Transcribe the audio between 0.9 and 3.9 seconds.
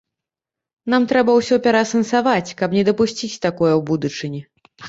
Нам трэба ўсё пераасэнсаваць, каб не дапусціць такое ў